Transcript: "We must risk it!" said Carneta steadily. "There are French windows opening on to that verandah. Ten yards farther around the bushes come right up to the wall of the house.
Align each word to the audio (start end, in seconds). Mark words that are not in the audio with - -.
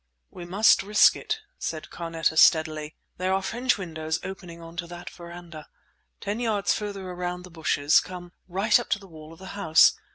"We 0.31 0.45
must 0.45 0.81
risk 0.81 1.15
it!" 1.15 1.41
said 1.59 1.91
Carneta 1.91 2.35
steadily. 2.35 2.95
"There 3.17 3.31
are 3.31 3.41
French 3.43 3.77
windows 3.77 4.19
opening 4.23 4.59
on 4.59 4.75
to 4.77 4.87
that 4.87 5.11
verandah. 5.11 5.67
Ten 6.19 6.39
yards 6.39 6.73
farther 6.73 7.07
around 7.11 7.43
the 7.43 7.51
bushes 7.51 7.99
come 7.99 8.31
right 8.47 8.79
up 8.79 8.89
to 8.89 8.97
the 8.97 9.05
wall 9.07 9.31
of 9.31 9.37
the 9.37 9.49
house. 9.53 9.93